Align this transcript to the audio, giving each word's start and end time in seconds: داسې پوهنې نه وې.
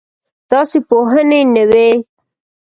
داسې 0.51 0.77
پوهنې 0.89 1.41
نه 1.53 1.63
وې. 1.69 1.89